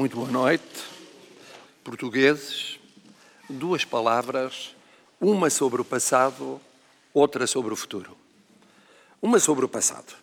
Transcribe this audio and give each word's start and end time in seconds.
Muito 0.00 0.16
boa 0.16 0.30
noite. 0.30 0.64
Portugueses, 1.84 2.78
duas 3.50 3.84
palavras, 3.84 4.74
uma 5.20 5.50
sobre 5.50 5.82
o 5.82 5.84
passado, 5.84 6.58
outra 7.12 7.46
sobre 7.46 7.74
o 7.74 7.76
futuro. 7.76 8.16
Uma 9.20 9.38
sobre 9.38 9.66
o 9.66 9.68
passado. 9.68 10.14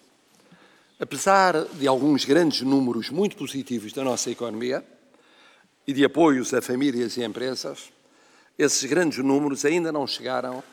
Apesar 1.00 1.64
de 1.66 1.86
alguns 1.86 2.26
grandes 2.26 2.62
números 2.62 3.12
muito 3.12 3.38
positivos 3.38 3.94
da 3.94 4.04
nossa 4.04 4.32
economia 4.32 4.84
e 5.86 5.94
de 5.94 6.04
apoios 6.04 6.56
a 6.56 6.60
famílias 6.60 7.16
e 7.16 7.24
empresas, 7.24 7.92
esses 8.58 8.84
grandes 8.90 9.24
números 9.24 9.64
ainda 9.64 9.92
não 9.92 10.08
chegaram 10.08 10.64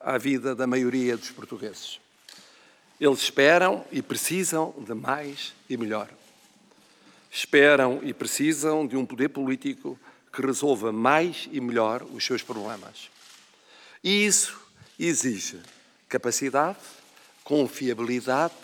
à 0.00 0.16
vida 0.16 0.54
da 0.54 0.66
maioria 0.66 1.18
dos 1.18 1.30
portugueses. 1.32 2.00
Eles 2.98 3.18
esperam 3.18 3.84
e 3.92 4.00
precisam 4.00 4.74
de 4.78 4.94
mais 4.94 5.52
e 5.68 5.76
melhor 5.76 6.08
esperam 7.34 7.98
e 8.04 8.14
precisam 8.14 8.86
de 8.86 8.96
um 8.96 9.04
poder 9.04 9.28
político 9.28 9.98
que 10.32 10.40
resolva 10.40 10.92
mais 10.92 11.48
e 11.50 11.60
melhor 11.60 12.04
os 12.12 12.24
seus 12.24 12.42
problemas. 12.42 13.10
E 14.04 14.24
isso 14.24 14.56
exige 14.96 15.58
capacidade, 16.08 16.78
confiabilidade, 17.42 18.54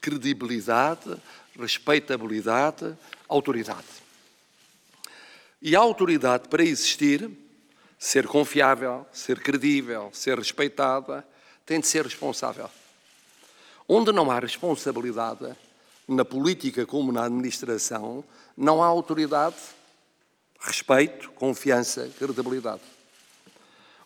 credibilidade, 0.00 1.16
respeitabilidade, 1.56 2.96
autoridade. 3.28 3.86
E 5.62 5.76
a 5.76 5.78
autoridade, 5.78 6.48
para 6.48 6.64
existir, 6.64 7.30
ser 7.96 8.26
confiável, 8.26 9.06
ser 9.12 9.40
credível, 9.40 10.10
ser 10.12 10.36
respeitada, 10.38 11.24
tem 11.64 11.78
de 11.78 11.86
ser 11.86 12.02
responsável. 12.02 12.68
Onde 13.86 14.10
não 14.10 14.28
há 14.28 14.40
responsabilidade, 14.40 15.56
na 16.08 16.24
política 16.24 16.86
como 16.86 17.12
na 17.12 17.26
administração, 17.26 18.24
não 18.56 18.82
há 18.82 18.86
autoridade, 18.86 19.56
respeito, 20.58 21.30
confiança, 21.32 22.10
credibilidade. 22.18 22.80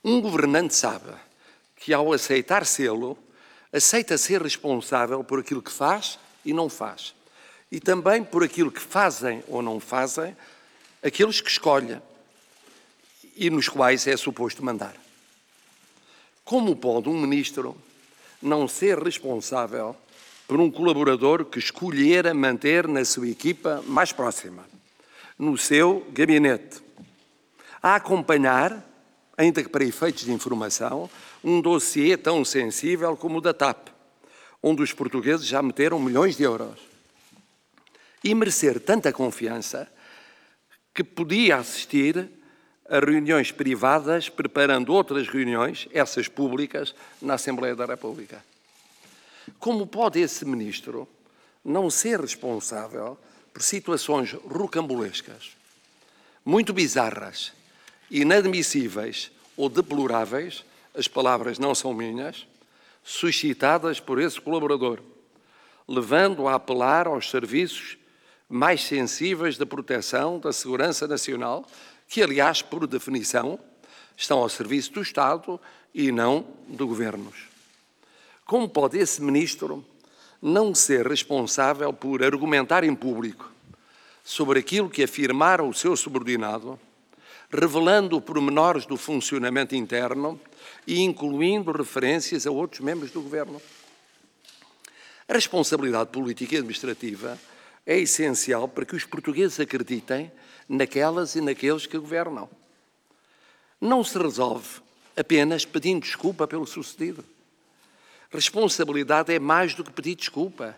Um 0.04 0.20
governante 0.20 0.74
sabe 0.74 1.12
que, 1.76 1.94
ao 1.94 2.12
aceitar 2.12 2.66
sê-lo, 2.66 3.16
aceita 3.72 4.18
ser 4.18 4.42
responsável 4.42 5.22
por 5.22 5.38
aquilo 5.38 5.62
que 5.62 5.70
faz 5.70 6.18
e 6.44 6.52
não 6.52 6.68
faz. 6.68 7.14
E 7.70 7.78
também 7.78 8.22
por 8.24 8.42
aquilo 8.42 8.70
que 8.70 8.80
fazem 8.80 9.42
ou 9.46 9.62
não 9.62 9.78
fazem 9.78 10.36
aqueles 11.02 11.40
que 11.40 11.48
escolhe 11.48 11.98
e 13.36 13.48
nos 13.48 13.68
quais 13.68 14.06
é 14.06 14.16
suposto 14.16 14.62
mandar. 14.62 14.94
Como 16.44 16.76
pode 16.76 17.08
um 17.08 17.18
ministro 17.18 17.76
não 18.42 18.66
ser 18.66 18.98
responsável 18.98 19.96
por 20.46 20.60
um 20.60 20.70
colaborador 20.70 21.44
que 21.44 21.58
escolhera 21.58 22.34
manter 22.34 22.86
na 22.86 23.04
sua 23.04 23.28
equipa 23.28 23.82
mais 23.86 24.12
próxima, 24.12 24.64
no 25.38 25.56
seu 25.56 26.06
gabinete, 26.12 26.80
a 27.82 27.96
acompanhar, 27.96 28.84
ainda 29.36 29.62
que 29.62 29.68
para 29.68 29.84
efeitos 29.84 30.24
de 30.24 30.32
informação, 30.32 31.10
um 31.42 31.60
dossiê 31.60 32.16
tão 32.16 32.44
sensível 32.44 33.16
como 33.16 33.38
o 33.38 33.40
da 33.40 33.52
TAP, 33.52 33.88
onde 34.62 34.82
os 34.82 34.92
portugueses 34.92 35.46
já 35.46 35.60
meteram 35.62 35.98
milhões 35.98 36.36
de 36.36 36.44
euros. 36.44 36.78
E 38.22 38.34
merecer 38.34 38.78
tanta 38.78 39.12
confiança 39.12 39.90
que 40.94 41.02
podia 41.02 41.56
assistir 41.56 42.28
a 42.88 43.00
reuniões 43.00 43.50
privadas, 43.50 44.28
preparando 44.28 44.92
outras 44.92 45.26
reuniões, 45.26 45.88
essas 45.92 46.28
públicas, 46.28 46.94
na 47.20 47.34
Assembleia 47.34 47.74
da 47.74 47.86
República. 47.86 48.44
Como 49.62 49.86
pode 49.86 50.18
esse 50.18 50.44
ministro 50.44 51.06
não 51.64 51.88
ser 51.88 52.20
responsável 52.20 53.16
por 53.54 53.62
situações 53.62 54.32
rocambolescas, 54.32 55.56
muito 56.44 56.72
bizarras, 56.72 57.52
inadmissíveis 58.10 59.30
ou 59.56 59.68
deploráveis, 59.68 60.64
as 60.92 61.06
palavras 61.06 61.60
não 61.60 61.76
são 61.76 61.94
minhas, 61.94 62.44
suscitadas 63.04 64.00
por 64.00 64.20
esse 64.20 64.40
colaborador, 64.40 64.98
levando 65.86 66.48
a 66.48 66.56
apelar 66.56 67.06
aos 67.06 67.30
serviços 67.30 67.96
mais 68.48 68.82
sensíveis 68.82 69.56
da 69.56 69.64
proteção 69.64 70.40
da 70.40 70.52
segurança 70.52 71.06
nacional, 71.06 71.64
que, 72.08 72.20
aliás, 72.20 72.62
por 72.62 72.84
definição, 72.88 73.60
estão 74.16 74.40
ao 74.40 74.48
serviço 74.48 74.94
do 74.94 75.02
Estado 75.02 75.60
e 75.94 76.10
não 76.10 76.48
de 76.66 76.82
governos. 76.82 77.51
Como 78.52 78.68
pode 78.68 78.98
esse 78.98 79.22
ministro 79.22 79.82
não 80.42 80.74
ser 80.74 81.08
responsável 81.08 81.90
por 81.90 82.22
argumentar 82.22 82.84
em 82.84 82.94
público 82.94 83.50
sobre 84.22 84.58
aquilo 84.58 84.90
que 84.90 85.02
afirmara 85.02 85.64
o 85.64 85.72
seu 85.72 85.96
subordinado, 85.96 86.78
revelando 87.50 88.20
pormenores 88.20 88.84
do 88.84 88.98
funcionamento 88.98 89.74
interno 89.74 90.38
e 90.86 91.00
incluindo 91.00 91.72
referências 91.72 92.46
a 92.46 92.50
outros 92.50 92.82
membros 92.82 93.10
do 93.10 93.22
governo? 93.22 93.58
A 95.26 95.32
responsabilidade 95.32 96.10
política 96.10 96.54
e 96.54 96.58
administrativa 96.58 97.38
é 97.86 97.98
essencial 98.00 98.68
para 98.68 98.84
que 98.84 98.94
os 98.94 99.06
portugueses 99.06 99.58
acreditem 99.60 100.30
naquelas 100.68 101.36
e 101.36 101.40
naqueles 101.40 101.86
que 101.86 101.96
governam. 101.96 102.50
Não 103.80 104.04
se 104.04 104.18
resolve 104.18 104.82
apenas 105.16 105.64
pedindo 105.64 106.02
desculpa 106.02 106.46
pelo 106.46 106.66
sucedido. 106.66 107.24
Responsabilidade 108.32 109.32
é 109.32 109.38
mais 109.38 109.74
do 109.74 109.84
que 109.84 109.92
pedir 109.92 110.14
desculpa, 110.14 110.74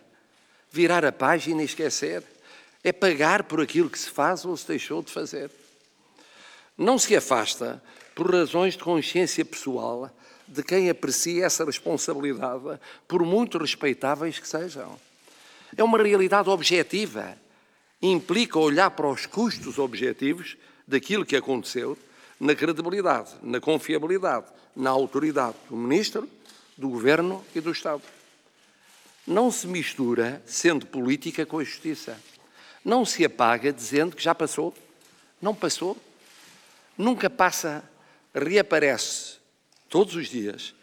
virar 0.69 1.05
a 1.05 1.11
página 1.11 1.61
e 1.61 1.65
esquecer. 1.65 2.21
É 2.83 2.91
pagar 2.91 3.43
por 3.43 3.61
aquilo 3.61 3.89
que 3.89 3.97
se 3.97 4.09
faz 4.09 4.45
ou 4.45 4.55
se 4.55 4.67
deixou 4.67 5.01
de 5.01 5.11
fazer. 5.11 5.49
Não 6.77 6.99
se 6.99 7.15
afasta, 7.15 7.81
por 8.13 8.31
razões 8.31 8.73
de 8.73 8.83
consciência 8.83 9.43
pessoal, 9.43 10.11
de 10.47 10.61
quem 10.61 10.89
aprecia 10.89 11.45
essa 11.45 11.65
responsabilidade, 11.65 12.79
por 13.07 13.23
muito 13.23 13.57
respeitáveis 13.57 14.37
que 14.37 14.47
sejam. 14.47 14.99
É 15.75 15.83
uma 15.83 15.97
realidade 15.97 16.49
objetiva. 16.49 17.35
Implica 18.01 18.59
olhar 18.59 18.91
para 18.91 19.07
os 19.07 19.25
custos 19.25 19.79
objetivos 19.79 20.57
daquilo 20.87 21.25
que 21.25 21.35
aconteceu, 21.35 21.97
na 22.39 22.53
credibilidade, 22.53 23.31
na 23.41 23.59
confiabilidade, 23.59 24.45
na 24.75 24.89
autoridade 24.89 25.55
do 25.69 25.75
Ministro 25.75 26.29
do 26.77 26.89
Governo 26.89 27.43
e 27.53 27.61
do 27.61 27.71
Estado. 27.71 28.03
Não 29.25 29.51
se 29.51 29.67
mistura 29.67 30.41
sendo 30.45 30.85
política 30.85 31.45
com 31.45 31.59
a 31.59 31.63
justiça. 31.63 32.19
Não 32.83 33.03
se 33.03 33.25
apaga 33.25 33.73
dizendo 33.73 34.15
que 34.15 34.23
já 34.23 34.35
passou. 34.35 34.73
Não 35.41 35.55
passou. 35.55 35.97
Nunca 36.97 37.29
passa, 37.29 37.83
reaparece 38.33 39.37
todos 39.89 40.15
os 40.15 40.27
dias, 40.27 40.73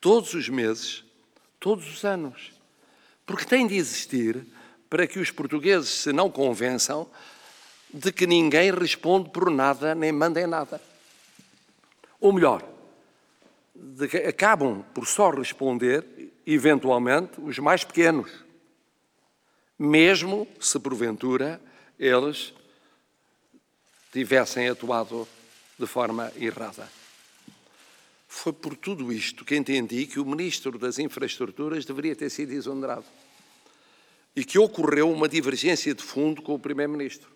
todos 0.00 0.34
os 0.34 0.48
meses, 0.48 1.04
todos 1.60 1.86
os 1.88 2.04
anos. 2.04 2.52
Porque 3.26 3.44
tem 3.44 3.66
de 3.66 3.76
existir 3.76 4.46
para 4.88 5.06
que 5.06 5.18
os 5.18 5.30
portugueses 5.30 5.88
se 5.88 6.12
não 6.12 6.30
convençam 6.30 7.08
de 7.92 8.10
que 8.10 8.26
ninguém 8.26 8.72
responde 8.72 9.30
por 9.30 9.50
nada 9.50 9.94
nem 9.94 10.12
manda 10.12 10.40
em 10.40 10.46
nada. 10.46 10.80
Ou 12.20 12.32
melhor, 12.32 12.66
de 13.82 14.16
acabam 14.18 14.84
por 14.94 15.08
só 15.08 15.30
responder, 15.30 16.32
eventualmente, 16.46 17.40
os 17.40 17.58
mais 17.58 17.82
pequenos, 17.82 18.30
mesmo 19.76 20.46
se 20.60 20.78
porventura 20.78 21.60
eles 21.98 22.54
tivessem 24.12 24.68
atuado 24.68 25.26
de 25.76 25.86
forma 25.86 26.32
errada. 26.36 26.88
Foi 28.28 28.52
por 28.52 28.76
tudo 28.76 29.12
isto 29.12 29.44
que 29.44 29.56
entendi 29.56 30.06
que 30.06 30.20
o 30.20 30.24
Ministro 30.24 30.78
das 30.78 30.98
Infraestruturas 30.98 31.84
deveria 31.84 32.14
ter 32.14 32.30
sido 32.30 32.52
exonerado 32.52 33.04
e 34.34 34.44
que 34.44 34.58
ocorreu 34.58 35.10
uma 35.10 35.28
divergência 35.28 35.92
de 35.92 36.02
fundo 36.02 36.40
com 36.40 36.54
o 36.54 36.58
Primeiro-Ministro. 36.58 37.30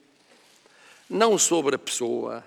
Não 1.11 1.37
sobre 1.37 1.75
a 1.75 1.79
pessoa, 1.79 2.45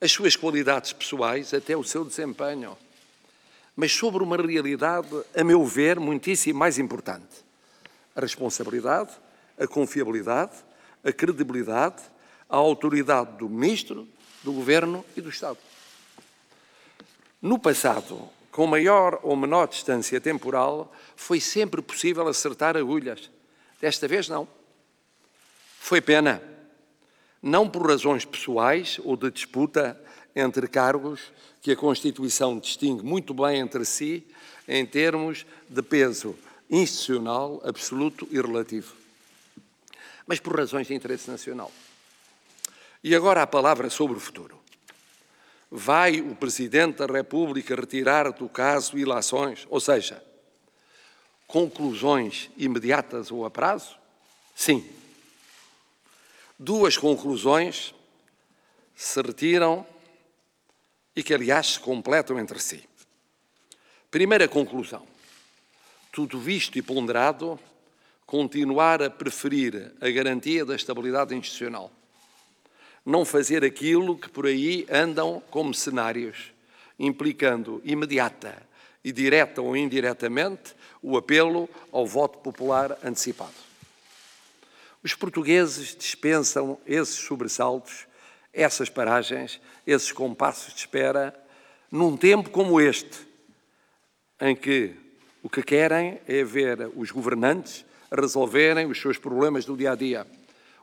as 0.00 0.10
suas 0.12 0.36
qualidades 0.36 0.92
pessoais, 0.92 1.52
até 1.52 1.76
o 1.76 1.84
seu 1.84 2.04
desempenho 2.04 2.76
mas 3.76 3.92
sobre 3.92 4.22
uma 4.22 4.36
realidade, 4.36 5.08
a 5.36 5.42
meu 5.42 5.64
ver, 5.64 5.98
muitíssimo 5.98 6.58
mais 6.58 6.78
importante: 6.78 7.44
a 8.14 8.20
responsabilidade, 8.20 9.10
a 9.58 9.66
confiabilidade, 9.66 10.52
a 11.02 11.12
credibilidade, 11.12 12.02
a 12.48 12.56
autoridade 12.56 13.38
do 13.38 13.48
Ministro, 13.48 14.06
do 14.42 14.52
Governo 14.52 15.04
e 15.16 15.20
do 15.20 15.28
Estado. 15.28 15.58
No 17.40 17.58
passado, 17.58 18.28
com 18.50 18.66
maior 18.66 19.18
ou 19.22 19.36
menor 19.36 19.66
distância 19.66 20.20
temporal, 20.20 20.92
foi 21.16 21.40
sempre 21.40 21.82
possível 21.82 22.26
acertar 22.28 22.76
agulhas. 22.76 23.30
Desta 23.80 24.06
vez, 24.06 24.28
não. 24.28 24.46
Foi 25.78 26.00
pena. 26.00 26.40
Não 27.42 27.68
por 27.68 27.86
razões 27.86 28.24
pessoais 28.24 28.98
ou 29.04 29.16
de 29.16 29.30
disputa 29.30 30.00
entre 30.34 30.66
cargos 30.66 31.20
que 31.64 31.72
a 31.72 31.76
Constituição 31.76 32.58
distingue 32.58 33.02
muito 33.02 33.32
bem 33.32 33.58
entre 33.58 33.86
si 33.86 34.22
em 34.68 34.84
termos 34.84 35.46
de 35.66 35.80
peso 35.80 36.36
institucional 36.68 37.58
absoluto 37.64 38.28
e 38.30 38.38
relativo, 38.38 38.94
mas 40.26 40.38
por 40.38 40.58
razões 40.58 40.86
de 40.86 40.92
interesse 40.92 41.30
nacional. 41.30 41.72
E 43.02 43.14
agora 43.14 43.40
a 43.40 43.46
palavra 43.46 43.88
sobre 43.88 44.14
o 44.14 44.20
futuro. 44.20 44.60
Vai 45.70 46.20
o 46.20 46.36
Presidente 46.36 46.98
da 46.98 47.06
República 47.06 47.74
retirar 47.74 48.30
do 48.30 48.46
caso 48.46 48.98
ilações, 48.98 49.66
ou 49.70 49.80
seja, 49.80 50.22
conclusões 51.46 52.50
imediatas 52.58 53.30
ou 53.30 53.46
a 53.46 53.50
prazo? 53.50 53.96
Sim. 54.54 54.86
Duas 56.58 56.98
conclusões 56.98 57.94
se 58.94 59.22
retiram 59.22 59.93
e 61.14 61.22
que, 61.22 61.34
aliás, 61.34 61.74
se 61.74 61.80
completam 61.80 62.38
entre 62.38 62.58
si. 62.58 62.84
Primeira 64.10 64.48
conclusão: 64.48 65.06
tudo 66.12 66.38
visto 66.38 66.78
e 66.78 66.82
ponderado, 66.82 67.58
continuar 68.26 69.02
a 69.02 69.10
preferir 69.10 69.92
a 70.00 70.08
garantia 70.10 70.64
da 70.64 70.74
estabilidade 70.74 71.34
institucional. 71.34 71.90
Não 73.04 73.24
fazer 73.24 73.64
aquilo 73.64 74.16
que 74.16 74.28
por 74.28 74.46
aí 74.46 74.86
andam 74.90 75.42
como 75.50 75.74
cenários, 75.74 76.52
implicando 76.98 77.82
imediata 77.84 78.62
e 79.04 79.12
direta 79.12 79.60
ou 79.60 79.76
indiretamente 79.76 80.74
o 81.02 81.18
apelo 81.18 81.68
ao 81.92 82.06
voto 82.06 82.38
popular 82.38 82.98
antecipado. 83.04 83.52
Os 85.02 85.14
portugueses 85.14 85.94
dispensam 85.94 86.78
esses 86.86 87.16
sobressaltos, 87.16 88.06
essas 88.54 88.88
paragens, 88.88 89.60
esses 89.86 90.12
compassos 90.12 90.72
de 90.72 90.80
espera, 90.80 91.34
num 91.90 92.16
tempo 92.16 92.50
como 92.50 92.80
este, 92.80 93.26
em 94.40 94.54
que 94.54 94.94
o 95.42 95.50
que 95.50 95.62
querem 95.62 96.20
é 96.26 96.42
ver 96.44 96.90
os 96.96 97.10
governantes 97.10 97.84
resolverem 98.10 98.86
os 98.86 99.00
seus 99.00 99.18
problemas 99.18 99.64
do 99.64 99.76
dia 99.76 99.92
a 99.92 99.94
dia, 99.94 100.26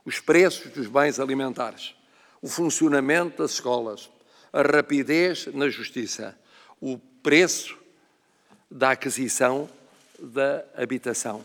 os 0.04 0.20
preços 0.20 0.70
dos 0.72 0.86
bens 0.86 1.18
alimentares, 1.18 1.94
o 2.40 2.48
funcionamento 2.48 3.42
das 3.42 3.52
escolas, 3.52 4.10
a 4.52 4.62
rapidez 4.62 5.46
na 5.46 5.68
justiça, 5.68 6.38
o 6.80 6.98
preço 7.22 7.78
da 8.70 8.90
aquisição 8.90 9.68
da 10.18 10.64
habitação. 10.76 11.44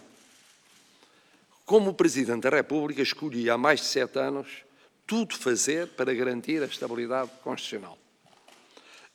Como 1.66 1.94
Presidente 1.94 2.44
da 2.44 2.50
República, 2.50 3.02
escolhi 3.02 3.50
há 3.50 3.58
mais 3.58 3.82
de 3.82 3.88
sete 3.88 4.18
anos 4.20 4.67
tudo 5.08 5.36
fazer 5.36 5.88
para 5.88 6.14
garantir 6.14 6.62
a 6.62 6.66
estabilidade 6.66 7.32
constitucional. 7.42 7.98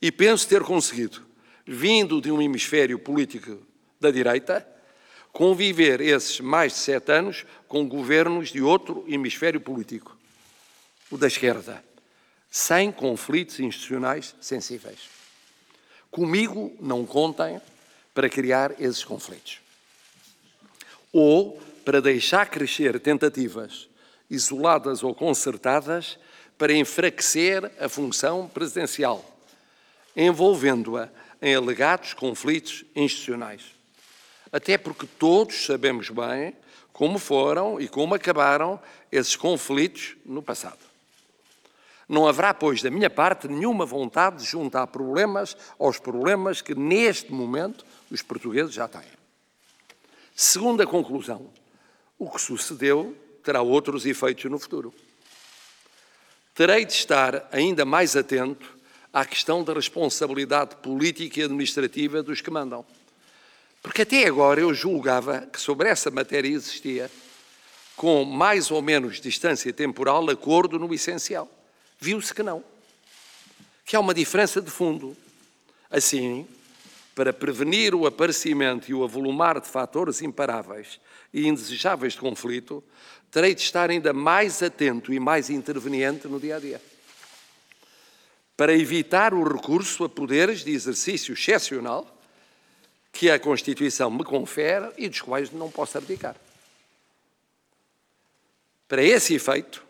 E 0.01 0.11
penso 0.11 0.47
ter 0.47 0.63
conseguido, 0.63 1.23
vindo 1.65 2.19
de 2.19 2.31
um 2.31 2.41
hemisfério 2.41 2.97
político 2.97 3.61
da 4.01 4.11
direita, 4.11 4.67
conviver 5.31 6.01
esses 6.01 6.39
mais 6.39 6.73
de 6.73 6.79
sete 6.79 7.11
anos 7.11 7.45
com 7.67 7.87
governos 7.87 8.49
de 8.49 8.61
outro 8.61 9.05
hemisfério 9.07 9.61
político, 9.61 10.17
o 11.09 11.17
da 11.17 11.27
esquerda, 11.27 11.83
sem 12.49 12.91
conflitos 12.91 13.59
institucionais 13.59 14.35
sensíveis. 14.41 15.09
Comigo 16.11 16.75
não 16.79 17.05
contem 17.05 17.61
para 18.13 18.29
criar 18.29 18.79
esses 18.79 19.03
conflitos. 19.03 19.59
Ou 21.11 21.59
para 21.85 22.01
deixar 22.01 22.47
crescer 22.47 22.99
tentativas 22.99 23.87
isoladas 24.33 25.03
ou 25.03 25.13
concertadas 25.13 26.17
para 26.57 26.73
enfraquecer 26.73 27.71
a 27.79 27.87
função 27.87 28.47
presidencial, 28.47 29.23
envolvendo-a 30.15 31.09
em 31.41 31.55
alegados 31.55 32.13
conflitos 32.13 32.83
institucionais. 32.95 33.61
Até 34.51 34.77
porque 34.77 35.05
todos 35.05 35.65
sabemos 35.65 36.09
bem 36.09 36.55
como 36.91 37.17
foram 37.17 37.81
e 37.81 37.87
como 37.87 38.13
acabaram 38.13 38.79
esses 39.11 39.35
conflitos 39.35 40.15
no 40.25 40.41
passado. 40.41 40.79
Não 42.07 42.27
haverá, 42.27 42.53
pois, 42.53 42.81
da 42.81 42.91
minha 42.91 43.09
parte, 43.09 43.47
nenhuma 43.47 43.85
vontade 43.85 44.37
de 44.37 44.45
juntar 44.45 44.87
problemas 44.87 45.57
aos 45.79 45.97
problemas 45.97 46.61
que, 46.61 46.75
neste 46.75 47.31
momento, 47.31 47.85
os 48.11 48.21
portugueses 48.21 48.73
já 48.73 48.87
têm. 48.87 49.01
Segunda 50.35 50.85
conclusão: 50.85 51.49
o 52.19 52.29
que 52.29 52.39
sucedeu 52.39 53.15
terá 53.43 53.61
outros 53.61 54.05
efeitos 54.05 54.49
no 54.49 54.57
futuro. 54.57 54.93
Terei 56.55 56.85
de 56.85 56.93
estar 56.93 57.47
ainda 57.51 57.83
mais 57.83 58.15
atento 58.15 58.77
à 59.11 59.25
questão 59.25 59.63
da 59.63 59.73
responsabilidade 59.73 60.75
política 60.77 61.39
e 61.39 61.43
administrativa 61.43 62.23
dos 62.23 62.41
que 62.41 62.49
mandam. 62.49 62.85
Porque 63.81 64.03
até 64.03 64.25
agora 64.25 64.61
eu 64.61 64.73
julgava 64.73 65.41
que 65.51 65.59
sobre 65.59 65.89
essa 65.89 66.09
matéria 66.09 66.47
existia, 66.47 67.11
com 67.95 68.23
mais 68.23 68.71
ou 68.71 68.81
menos 68.81 69.19
distância 69.19 69.73
temporal, 69.73 70.29
acordo 70.29 70.79
no 70.79 70.93
essencial. 70.93 71.49
Viu-se 71.99 72.33
que 72.33 72.41
não. 72.41 72.63
Que 73.85 73.95
há 73.95 73.99
uma 73.99 74.13
diferença 74.13 74.61
de 74.61 74.71
fundo. 74.71 75.17
Assim, 75.91 76.47
para 77.15 77.31
prevenir 77.31 77.93
o 77.93 78.05
aparecimento 78.07 78.89
e 78.89 78.93
o 78.93 79.03
avolumar 79.03 79.59
de 79.59 79.67
fatores 79.67 80.21
imparáveis 80.21 80.99
e 81.33 81.47
indesejáveis 81.47 82.13
de 82.13 82.19
conflito, 82.19 82.83
terei 83.29 83.53
de 83.53 83.61
estar 83.61 83.89
ainda 83.89 84.13
mais 84.13 84.61
atento 84.63 85.13
e 85.13 85.19
mais 85.19 85.49
interveniente 85.49 86.27
no 86.27 86.39
dia 86.39 86.57
a 86.57 86.59
dia. 86.59 86.81
Para 88.55 88.73
evitar 88.73 89.33
o 89.33 89.43
recurso 89.43 90.03
a 90.03 90.09
poderes 90.09 90.63
de 90.63 90.71
exercício 90.71 91.33
excepcional 91.33 92.07
que 93.11 93.29
a 93.29 93.39
Constituição 93.39 94.09
me 94.09 94.23
confere 94.23 94.91
e 94.97 95.07
dos 95.07 95.21
quais 95.21 95.51
não 95.51 95.69
posso 95.69 95.97
abdicar. 95.97 96.35
Para 98.87 99.03
esse 99.03 99.35
efeito, 99.35 99.83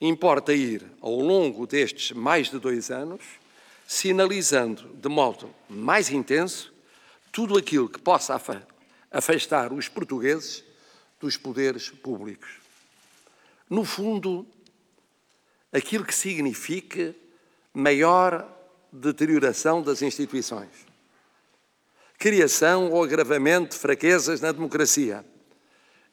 importa 0.00 0.52
ir, 0.52 0.84
ao 1.00 1.18
longo 1.18 1.66
destes 1.66 2.12
mais 2.12 2.50
de 2.50 2.58
dois 2.58 2.90
anos, 2.90 3.22
sinalizando 3.86 4.88
de 4.94 5.08
modo 5.08 5.54
mais 5.68 6.10
intenso 6.10 6.74
tudo 7.30 7.56
aquilo 7.56 7.88
que 7.88 8.00
possa 8.00 8.40
afastar 9.10 9.72
os 9.72 9.88
portugueses 9.88 10.64
dos 11.20 11.36
poderes 11.36 11.90
públicos. 11.90 12.58
No 13.70 13.84
fundo, 13.84 14.46
aquilo 15.72 16.04
que 16.04 16.14
significa 16.14 17.14
maior 17.72 18.46
deterioração 18.90 19.82
das 19.82 20.02
instituições, 20.02 20.70
criação 22.18 22.90
ou 22.90 23.04
agravamento 23.04 23.76
de 23.76 23.80
fraquezas 23.80 24.40
na 24.40 24.50
democracia. 24.50 25.24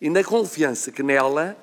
E 0.02 0.10
na 0.10 0.24
confiança 0.24 0.92
que 0.92 1.02
nela 1.02 1.58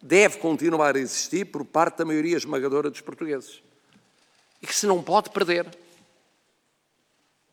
deve 0.00 0.38
continuar 0.38 0.94
a 0.94 1.00
existir 1.00 1.46
por 1.46 1.64
parte 1.64 1.98
da 1.98 2.04
maioria 2.04 2.36
esmagadora 2.36 2.88
dos 2.88 3.00
portugueses 3.00 3.60
e 4.60 4.66
que 4.66 4.74
se 4.74 4.86
não 4.86 5.02
pode 5.02 5.30
perder. 5.30 5.66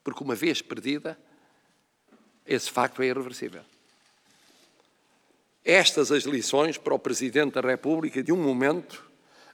Porque 0.03 0.23
uma 0.23 0.35
vez 0.35 0.61
perdida, 0.61 1.17
esse 2.45 2.71
facto 2.71 3.01
é 3.01 3.07
irreversível. 3.07 3.61
Estas 5.63 6.11
as 6.11 6.23
lições 6.23 6.77
para 6.77 6.93
o 6.93 6.99
Presidente 6.99 7.53
da 7.53 7.61
República 7.61 8.23
de 8.23 8.31
um 8.31 8.41
momento 8.41 9.05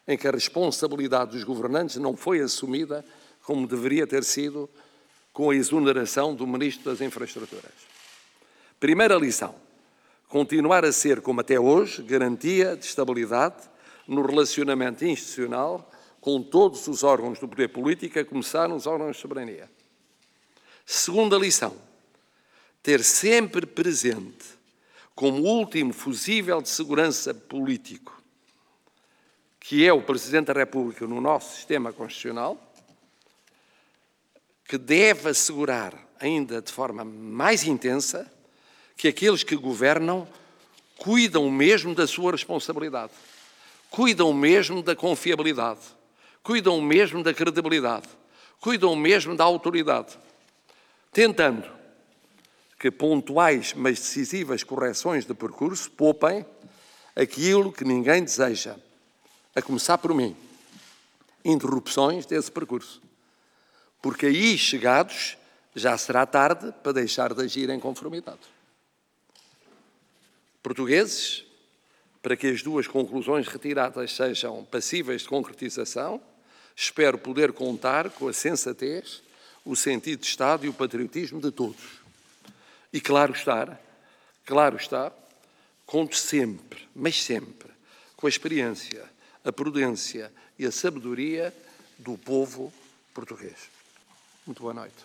em 0.08 0.18
que 0.18 0.28
a 0.28 0.32
responsabilidade 0.32 1.32
dos 1.32 1.44
governantes 1.44 1.96
não 1.96 2.16
foi 2.16 2.40
assumida 2.40 3.04
como 3.42 3.68
deveria 3.68 4.06
ter 4.06 4.24
sido 4.24 4.70
com 5.32 5.50
a 5.50 5.56
exoneração 5.56 6.36
do 6.36 6.46
Ministro 6.46 6.92
das 6.92 7.02
Infraestruturas. 7.02 7.72
Primeira 8.80 9.16
lição: 9.16 9.56
continuar 10.28 10.86
a 10.86 10.92
ser, 10.92 11.22
como 11.22 11.42
até 11.42 11.60
hoje, 11.60 12.04
garantia 12.04 12.76
de 12.76 12.86
estabilidade 12.86 13.64
no 14.08 14.26
relacionamento 14.26 15.04
institucional 15.04 15.90
com 16.24 16.42
todos 16.42 16.88
os 16.88 17.04
órgãos 17.04 17.38
do 17.38 17.50
poder 17.50 17.68
político, 17.68 18.18
a 18.18 18.24
começar 18.24 18.70
nos 18.70 18.88
órgãos 18.88 19.18
de 19.18 19.22
soberania. 19.22 19.70
Segunda 20.86 21.38
lição: 21.38 21.76
ter 22.82 23.04
sempre 23.04 23.66
presente, 23.66 24.46
como 25.14 25.44
último 25.44 25.92
fusível 25.92 26.62
de 26.62 26.70
segurança 26.70 27.34
político, 27.34 28.24
que 29.60 29.86
é 29.86 29.92
o 29.92 30.02
Presidente 30.02 30.46
da 30.46 30.54
República 30.54 31.06
no 31.06 31.20
nosso 31.20 31.58
sistema 31.58 31.92
constitucional, 31.92 32.58
que 34.66 34.78
deve 34.78 35.28
assegurar, 35.28 35.94
ainda 36.22 36.62
de 36.62 36.72
forma 36.72 37.04
mais 37.04 37.66
intensa, 37.66 38.32
que 38.96 39.10
aqueles 39.10 39.44
que 39.44 39.58
governam 39.58 40.26
cuidam 40.96 41.52
mesmo 41.52 41.94
da 41.94 42.08
sua 42.08 42.32
responsabilidade, 42.32 43.12
cuidam 43.90 44.32
mesmo 44.32 44.82
da 44.82 44.96
confiabilidade 44.96 45.82
cuidam 46.44 46.82
mesmo 46.82 47.24
da 47.24 47.34
credibilidade, 47.34 48.08
cuidam 48.60 48.96
mesmo 48.96 49.36
da 49.36 49.46
autoridade, 49.46 50.20
tentando 51.12 51.66
que 52.78 52.92
pontuais, 52.92 53.74
mas 53.74 53.98
decisivas 53.98 54.62
correções 54.62 55.26
de 55.26 55.34
percurso 55.34 55.90
poupem 55.90 56.46
aquilo 57.16 57.72
que 57.72 57.86
ninguém 57.86 58.22
deseja, 58.22 58.76
a 59.56 59.62
começar 59.62 59.98
por 59.98 60.14
mim, 60.14 60.36
interrupções 61.46 62.26
desse 62.26 62.52
percurso. 62.52 63.02
Porque 64.02 64.26
aí, 64.26 64.58
chegados, 64.58 65.38
já 65.74 65.98
será 65.98 66.26
tarde 66.26 66.74
para 66.84 66.92
deixar 66.92 67.34
de 67.34 67.42
agir 67.42 67.70
em 67.70 67.80
conformidade. 67.80 68.42
Portugueses, 70.62 71.46
para 72.22 72.36
que 72.36 72.48
as 72.48 72.62
duas 72.62 72.88
conclusões 72.88 73.48
retiradas 73.48 74.14
sejam 74.14 74.66
passíveis 74.66 75.22
de 75.22 75.30
concretização, 75.30 76.22
espero 76.76 77.18
poder 77.18 77.54
contar 77.54 78.10
com 78.10 78.28
a 78.28 78.34
sensatez, 78.34 79.22
o 79.66 79.76
sentido 79.76 80.22
de 80.22 80.28
Estado 80.28 80.66
e 80.66 80.70
o 80.70 80.74
patriotismo 80.74 81.40
de 81.40 81.52
todos. 81.52 82.02
E 82.92 83.00
claro 83.00 83.34
está, 83.34 83.80
claro 84.46 84.76
está, 84.76 85.12
conto 85.86 86.16
sempre, 86.16 86.88
mas 86.96 87.24
sempre, 87.24 87.70
com 88.16 88.28
a 88.28 88.30
experiência, 88.30 89.04
a 89.44 89.52
prudência 89.52 90.32
e 90.58 90.66
a 90.66 90.72
sabedoria 90.72 91.54
do 91.98 92.18
povo 92.18 92.74
português. 93.14 93.70
Muito 94.46 94.62
boa 94.62 94.74
noite. 94.74 95.04